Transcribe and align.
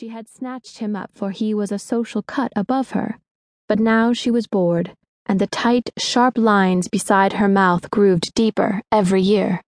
She 0.00 0.10
had 0.10 0.28
snatched 0.28 0.78
him 0.78 0.94
up, 0.94 1.10
for 1.12 1.32
he 1.32 1.52
was 1.52 1.72
a 1.72 1.78
social 1.80 2.22
cut 2.22 2.52
above 2.54 2.92
her. 2.92 3.18
But 3.66 3.80
now 3.80 4.12
she 4.12 4.30
was 4.30 4.46
bored, 4.46 4.94
and 5.26 5.40
the 5.40 5.48
tight, 5.48 5.90
sharp 5.98 6.38
lines 6.38 6.86
beside 6.86 7.32
her 7.32 7.48
mouth 7.48 7.90
grooved 7.90 8.32
deeper 8.34 8.80
every 8.92 9.22
year. 9.22 9.60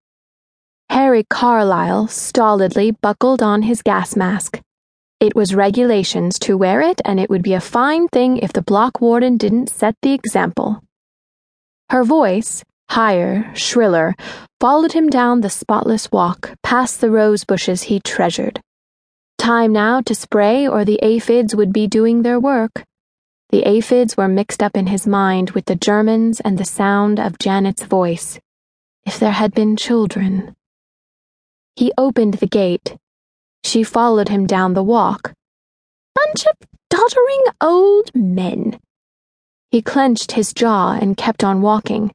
Harry 0.89 1.25
Carlyle 1.29 2.07
stolidly 2.07 2.93
buckled 2.93 3.43
on 3.43 3.63
his 3.63 3.83
gas 3.83 4.15
mask. 4.15 4.61
It 5.19 5.35
was 5.35 5.53
regulations 5.53 6.39
to 6.47 6.57
wear 6.57 6.81
it, 6.81 7.01
and 7.05 7.19
it 7.19 7.29
would 7.29 7.43
be 7.43 7.55
a 7.55 7.61
fine 7.61 8.07
thing 8.07 8.37
if 8.37 8.53
the 8.53 8.63
block 8.63 9.01
warden 9.01 9.37
didn't 9.37 9.69
set 9.69 9.97
the 10.01 10.13
example. 10.13 10.81
Her 11.89 12.05
voice, 12.05 12.63
higher, 12.89 13.53
shriller, 13.57 14.15
followed 14.61 14.93
him 14.93 15.11
down 15.11 15.41
the 15.41 15.51
spotless 15.51 16.13
walk, 16.13 16.55
past 16.63 17.01
the 17.01 17.11
rose 17.11 17.43
bushes 17.43 17.83
he 17.83 17.99
treasured. 17.99 18.61
Time 19.41 19.73
now 19.73 20.03
to 20.03 20.15
spray, 20.15 20.69
or 20.69 20.85
the 20.85 20.99
aphids 21.03 21.57
would 21.57 21.73
be 21.73 21.87
doing 21.87 22.21
their 22.21 22.39
work. 22.39 22.85
The 23.49 23.63
aphids 23.63 24.15
were 24.15 24.29
mixed 24.29 24.63
up 24.63 24.77
in 24.77 24.89
his 24.89 25.07
mind 25.07 25.53
with 25.53 25.65
the 25.65 25.77
Germans 25.77 26.41
and 26.41 26.59
the 26.59 26.67
sound 26.67 27.19
of 27.19 27.39
Janet's 27.39 27.85
voice. 27.85 28.39
If 29.07 29.19
there 29.19 29.33
had 29.33 29.55
been 29.55 29.79
children. 29.79 30.55
He 31.75 31.91
opened 31.97 32.35
the 32.35 32.47
gate. 32.47 32.99
She 33.65 33.83
followed 33.83 34.29
him 34.29 34.47
down 34.47 34.75
the 34.75 34.83
walk. 34.83 35.33
Bunch 36.15 36.45
of 36.47 36.69
doddering 36.91 37.45
old 37.63 38.15
men. 38.15 38.79
He 39.71 39.81
clenched 39.81 40.33
his 40.33 40.53
jaw 40.53 40.99
and 41.01 41.17
kept 41.17 41.43
on 41.43 41.63
walking 41.63 42.13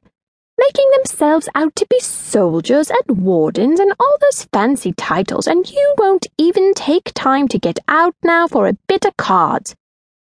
making 0.58 0.90
themselves 0.92 1.48
out 1.54 1.74
to 1.76 1.86
be 1.88 1.98
soldiers 2.00 2.90
and 2.90 3.22
wardens 3.22 3.80
and 3.80 3.92
all 4.00 4.16
those 4.20 4.46
fancy 4.52 4.92
titles, 4.92 5.46
and 5.46 5.70
you 5.70 5.94
won't 5.98 6.26
even 6.38 6.74
take 6.74 7.12
time 7.14 7.48
to 7.48 7.58
get 7.58 7.78
out 7.88 8.14
now 8.22 8.46
for 8.46 8.66
a 8.66 8.76
bit 8.88 9.04
of 9.04 9.16
cards. 9.16 9.74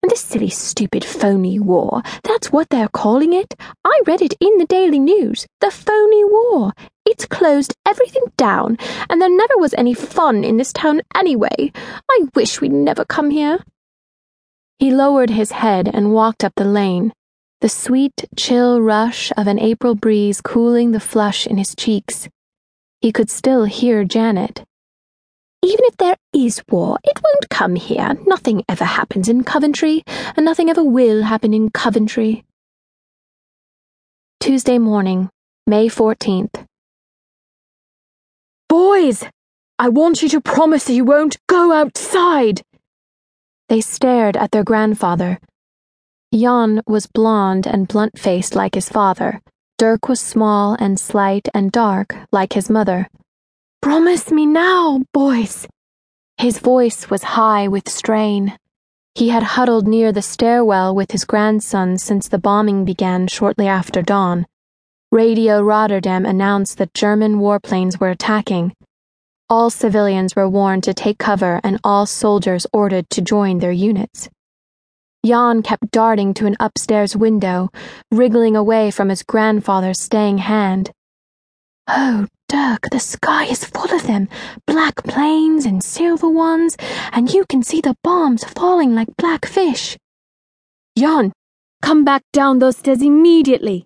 And 0.01 0.09
this 0.09 0.21
silly, 0.21 0.49
stupid, 0.49 1.03
phony 1.03 1.59
war, 1.59 2.02
that's 2.23 2.52
what 2.52 2.69
they're 2.69 2.88
calling 2.88 3.33
it. 3.33 3.53
I 3.83 4.02
read 4.07 4.21
it 4.21 4.33
in 4.39 4.57
the 4.57 4.66
Daily 4.66 4.99
News. 4.99 5.45
The 5.59 5.71
phony 5.71 6.23
war. 6.23 6.72
It's 7.05 7.25
closed 7.25 7.75
everything 7.85 8.23
down, 8.38 8.77
and 9.09 9.22
there 9.22 9.35
never 9.35 9.57
was 9.57 9.73
any 9.73 9.94
fun 9.94 10.44
in 10.44 10.57
this 10.57 10.72
town 10.72 11.01
anyway. 11.16 11.72
I 12.09 12.27
wish 12.33 12.61
we'd 12.61 12.72
never 12.72 13.03
come 13.03 13.29
here. 13.29 13.59
He 14.77 14.91
lowered 14.91 15.31
his 15.31 15.51
head 15.51 15.89
and 15.94 16.13
walked 16.13 16.45
up 16.45 16.53
the 16.55 16.63
lane 16.63 17.11
the 17.61 17.69
sweet, 17.69 18.25
chill 18.38 18.81
rush 18.81 19.31
of 19.35 19.47
an 19.47 19.59
April 19.59 19.93
breeze 19.93 20.39
cooling 20.39 20.91
the 20.91 20.99
flush 20.99 21.45
in 21.45 21.57
his 21.57 21.75
cheeks. 21.75 22.29
He 23.01 23.11
could 23.11 23.29
still 23.29 23.66
hear 23.66 24.05
Janet. 24.05 24.63
Even 25.61 25.83
if 25.85 25.97
there 25.97 26.16
is 26.33 26.63
war, 26.69 26.97
it 27.03 27.19
won't 27.21 27.49
come 27.49 27.75
here. 27.75 28.16
Nothing 28.25 28.63
ever 28.69 28.85
happens 28.85 29.27
in 29.27 29.43
Coventry, 29.43 30.03
and 30.38 30.45
nothing 30.45 30.69
ever 30.69 30.83
will 30.83 31.23
happen 31.23 31.53
in 31.53 31.69
Coventry. 31.69 32.45
Tuesday 34.39 34.79
morning, 34.79 35.29
May 35.67 35.88
14th. 35.88 36.66
Boys! 38.69 39.25
I 39.77 39.89
want 39.89 40.21
you 40.21 40.29
to 40.29 40.41
promise 40.41 40.89
you 40.89 41.03
won't 41.03 41.38
go 41.47 41.73
outside! 41.73 42.61
They 43.67 43.81
stared 43.81 44.38
at 44.38 44.51
their 44.51 44.63
grandfather 44.63 45.39
Jan 46.31 46.81
was 46.85 47.08
blond 47.08 47.66
and 47.66 47.88
blunt 47.88 48.19
faced 48.19 48.55
like 48.55 48.75
his 48.75 48.88
father. 48.88 49.41
Dirk 49.80 50.08
was 50.08 50.19
small 50.19 50.75
and 50.80 50.99
slight 50.99 51.47
and 51.55 51.72
dark 51.72 52.16
like 52.31 52.53
his 52.53 52.69
mother. 52.69 53.09
Promise 53.81 54.30
me 54.31 54.45
now, 54.45 55.02
boys. 55.11 55.67
His 56.38 56.59
voice 56.59 57.09
was 57.09 57.23
high 57.23 57.67
with 57.67 57.89
strain. 57.89 58.57
He 59.16 59.30
had 59.30 59.41
huddled 59.41 59.88
near 59.88 60.11
the 60.11 60.22
stairwell 60.22 60.94
with 60.94 61.11
his 61.11 61.25
grandson 61.25 61.97
since 61.97 62.27
the 62.27 62.38
bombing 62.38 62.85
began 62.85 63.27
shortly 63.27 63.67
after 63.67 64.02
dawn. 64.02 64.45
Radio 65.11 65.61
Rotterdam 65.61 66.25
announced 66.25 66.78
that 66.78 66.94
German 66.94 67.40
warplanes 67.40 68.00
were 68.00 68.11
attacking. 68.11 68.73
All 69.50 69.72
civilians 69.72 70.35
were 70.35 70.47
warned 70.47 70.84
to 70.84 70.94
take 70.94 71.17
cover 71.17 71.59
and 71.63 71.79
all 71.84 72.06
soldiers 72.06 72.67
ordered 72.72 73.09
to 73.09 73.22
join 73.22 73.57
their 73.57 73.72
units. 73.72 74.29
Jan 75.25 75.62
kept 75.62 75.91
darting 75.91 76.34
to 76.35 76.46
an 76.46 76.56
upstairs 76.59 77.16
window, 77.16 77.69
wriggling 78.12 78.56
away 78.56 78.90
from 78.90 79.09
his 79.09 79.24
grandfather's 79.24 80.00
staying 80.00 80.38
hand. 80.38 80.91
Oh, 81.88 82.28
Dirk, 82.47 82.90
the 82.91 83.00
sky 83.00 83.46
is 83.46 83.63
full 83.66 83.94
of 83.94 84.08
them 84.08 84.29
black 84.66 85.03
planes 85.03 85.66
and 85.66 85.84
silver 85.84 86.29
ones, 86.29 86.78
and 87.12 87.31
you 87.31 87.46
can 87.50 87.62
see 87.62 87.81
the 87.81 87.96
bombs 88.03 88.44
falling 88.44 88.96
like 88.96 89.18
black 89.18 89.46
fish. 89.46 89.97
Jan, 90.97 91.34
come 91.81 92.03
back 92.03 92.24
down 92.31 92.59
those 92.59 92.78
stairs 92.78 93.02
immediately. 93.02 93.85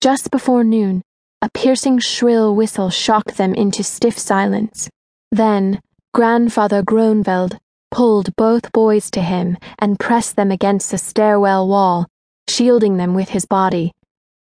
Just 0.00 0.30
before 0.30 0.64
noon, 0.64 1.02
a 1.42 1.50
piercing 1.50 1.98
shrill 1.98 2.54
whistle 2.54 2.88
shocked 2.88 3.36
them 3.36 3.54
into 3.54 3.82
stiff 3.82 4.18
silence. 4.18 4.88
Then, 5.32 5.80
Grandfather 6.14 6.82
Groenveld 6.82 7.58
pulled 7.90 8.34
both 8.36 8.72
boys 8.72 9.10
to 9.10 9.20
him 9.20 9.56
and 9.78 9.98
pressed 9.98 10.36
them 10.36 10.50
against 10.50 10.90
the 10.90 10.98
stairwell 10.98 11.68
wall, 11.68 12.06
shielding 12.48 12.96
them 12.96 13.14
with 13.14 13.30
his 13.30 13.46
body. 13.46 13.92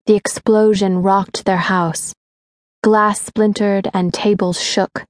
The 0.05 0.15
explosion 0.15 1.01
rocked 1.01 1.45
their 1.45 1.57
house. 1.57 2.13
Glass 2.83 3.21
splintered 3.21 3.89
and 3.93 4.13
tables 4.13 4.61
shook. 4.61 5.05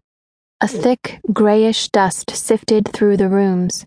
A 0.62 0.68
thick, 0.68 1.20
grayish 1.34 1.90
dust 1.90 2.32
sifted 2.32 2.88
through 2.88 3.18
the 3.18 3.30
rooms. 3.30 3.86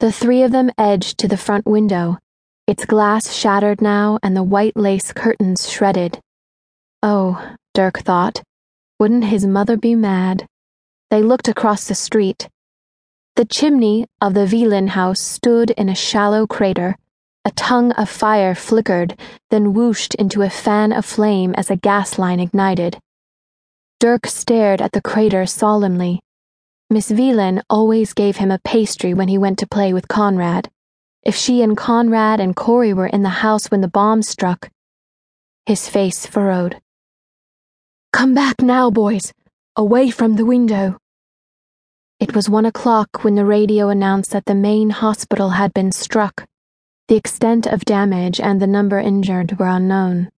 The 0.00 0.10
three 0.10 0.42
of 0.42 0.52
them 0.52 0.70
edged 0.78 1.18
to 1.18 1.28
the 1.28 1.36
front 1.36 1.66
window, 1.66 2.18
its 2.66 2.86
glass 2.86 3.30
shattered 3.30 3.82
now 3.82 4.18
and 4.22 4.34
the 4.34 4.42
white 4.42 4.74
lace 4.74 5.12
curtains 5.12 5.70
shredded. 5.70 6.18
Oh, 7.02 7.56
Dirk 7.74 7.98
thought, 7.98 8.42
wouldn't 8.98 9.24
his 9.24 9.44
mother 9.44 9.76
be 9.76 9.94
mad? 9.94 10.46
They 11.10 11.22
looked 11.22 11.48
across 11.48 11.86
the 11.86 11.94
street. 11.94 12.48
The 13.36 13.44
chimney 13.44 14.06
of 14.20 14.34
the 14.34 14.46
Villain 14.46 14.86
house 14.86 15.20
stood 15.20 15.70
in 15.70 15.88
a 15.88 15.94
shallow 15.94 16.46
crater. 16.46 16.96
A 17.44 17.50
tongue 17.50 17.90
of 17.92 18.08
fire 18.08 18.54
flickered, 18.54 19.18
then 19.50 19.74
whooshed 19.74 20.14
into 20.14 20.42
a 20.42 20.48
fan 20.48 20.92
of 20.92 21.04
flame 21.04 21.52
as 21.56 21.68
a 21.68 21.76
gas 21.76 22.16
line 22.16 22.38
ignited. 22.38 23.00
Dirk 23.98 24.28
stared 24.28 24.80
at 24.80 24.92
the 24.92 25.02
crater 25.02 25.46
solemnly. 25.46 26.20
Miss 26.90 27.10
Villain 27.10 27.60
always 27.68 28.12
gave 28.12 28.36
him 28.36 28.52
a 28.52 28.60
pastry 28.60 29.14
when 29.14 29.26
he 29.26 29.36
went 29.36 29.58
to 29.58 29.66
play 29.66 29.92
with 29.92 30.06
Conrad. 30.06 30.70
If 31.24 31.34
she 31.34 31.60
and 31.60 31.76
Conrad 31.76 32.38
and 32.38 32.54
Corey 32.54 32.94
were 32.94 33.08
in 33.08 33.24
the 33.24 33.42
house 33.42 33.68
when 33.68 33.80
the 33.80 33.88
bomb 33.88 34.22
struck, 34.22 34.70
his 35.66 35.88
face 35.88 36.24
furrowed. 36.24 36.80
Come 38.12 38.32
back 38.32 38.62
now, 38.62 38.90
boys, 38.92 39.32
away 39.74 40.10
from 40.10 40.36
the 40.36 40.44
window. 40.44 40.98
It 42.24 42.34
was 42.34 42.48
one 42.48 42.64
o'clock 42.64 43.22
when 43.22 43.34
the 43.34 43.44
radio 43.44 43.90
announced 43.90 44.30
that 44.30 44.46
the 44.46 44.54
main 44.54 44.88
hospital 44.88 45.50
had 45.50 45.74
been 45.74 45.92
struck. 45.92 46.46
The 47.08 47.16
extent 47.16 47.66
of 47.66 47.84
damage 47.84 48.40
and 48.40 48.62
the 48.62 48.66
number 48.66 48.98
injured 48.98 49.58
were 49.58 49.66
unknown. 49.68 50.30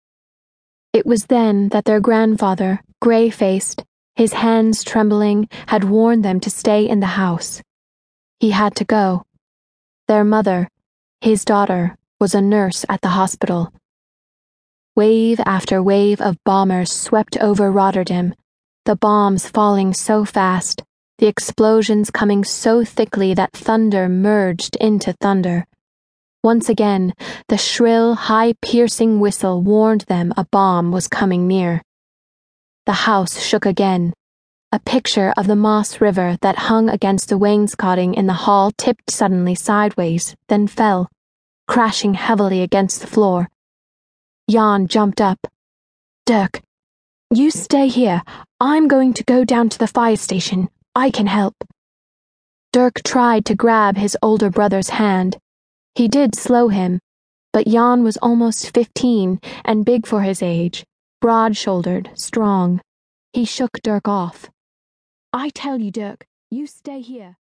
It 0.94 1.06
was 1.06 1.28
then 1.28 1.70
that 1.70 1.86
their 1.86 2.00
grandfather, 2.00 2.82
gray 3.04 3.30
faced, 3.30 3.84
his 4.16 4.34
hands 4.34 4.84
trembling, 4.84 5.48
had 5.68 5.84
warned 5.84 6.26
them 6.26 6.40
to 6.40 6.50
stay 6.50 6.90
in 6.90 7.02
the 7.02 7.18
house. 7.22 7.62
He 8.40 8.50
had 8.50 8.76
to 8.78 8.84
go. 8.84 9.24
Their 10.08 10.24
mother, 10.24 10.68
his 11.22 11.46
daughter, 11.46 11.96
was 12.20 12.34
a 12.34 12.42
nurse 12.42 12.84
at 12.90 13.02
the 13.02 13.10
hospital. 13.10 13.72
Wave 14.96 15.40
after 15.46 15.84
wave 15.84 16.20
of 16.20 16.44
bombers 16.46 16.92
swept 16.92 17.38
over 17.38 17.72
Rotterdam, 17.72 18.34
the 18.86 18.96
bombs 18.96 19.48
falling 19.48 19.94
so 19.94 20.26
fast 20.26 20.82
the 21.18 21.28
explosions 21.28 22.12
coming 22.12 22.44
so 22.44 22.84
thickly 22.84 23.34
that 23.34 23.54
thunder 23.54 24.10
merged 24.10 24.76
into 24.78 25.14
thunder. 25.14 25.66
Once 26.44 26.70
again, 26.70 27.14
the 27.48 27.58
shrill, 27.58 28.16
high 28.16 28.54
piercing 28.62 29.20
whistle 29.20 29.62
warned 29.62 30.02
them 30.02 30.34
a 30.38 30.46
bomb 30.52 30.92
was 30.92 31.08
coming 31.08 31.48
near. 31.48 31.82
The 32.86 32.94
house 32.94 33.42
shook 33.42 33.66
again. 33.66 34.14
A 34.72 34.80
picture 34.80 35.34
of 35.38 35.48
the 35.48 35.56
Maas 35.56 36.02
River 36.02 36.38
that 36.42 36.68
hung 36.70 36.90
against 36.90 37.30
the 37.30 37.38
wainscoting 37.38 38.14
in 38.14 38.28
the 38.28 38.34
hall 38.34 38.72
tipped 38.78 39.10
suddenly 39.10 39.56
sideways, 39.56 40.36
then 40.50 40.68
fell, 40.68 41.10
crashing 41.68 42.14
heavily 42.14 42.62
against 42.62 43.02
the 43.02 43.08
floor. 43.08 43.48
Jan 44.50 44.88
jumped 44.88 45.22
up. 45.22 45.40
Dirk, 46.26 46.62
you 47.32 47.50
stay 47.50 47.88
here. 47.88 48.22
I'm 48.60 48.88
going 48.88 49.14
to 49.14 49.24
go 49.24 49.44
down 49.44 49.70
to 49.70 49.80
the 49.80 49.88
fire 49.88 50.16
station. 50.16 50.70
I 50.96 51.12
can 51.12 51.28
help. 51.28 51.56
Dirk 52.72 53.04
tried 53.04 53.46
to 53.46 53.56
grab 53.56 53.98
his 53.98 54.18
older 54.22 54.50
brother's 54.50 54.90
hand. 54.90 55.38
He 55.96 56.08
did 56.08 56.36
slow 56.36 56.70
him, 56.70 57.00
but 57.52 57.68
Jan 57.68 58.04
was 58.04 58.18
almost 58.18 58.74
fifteen 58.74 59.40
and 59.66 59.86
big 59.86 60.08
for 60.08 60.22
his 60.22 60.42
age, 60.42 60.86
broad 61.20 61.58
shouldered, 61.58 62.12
strong. 62.16 62.82
He 63.34 63.44
shook 63.44 63.72
Dirk 63.84 64.08
off. 64.08 64.50
I 65.34 65.50
tell 65.50 65.80
you, 65.80 65.92
Dirk, 65.92 66.26
you 66.50 66.66
stay 66.66 67.02
here. 67.02 67.38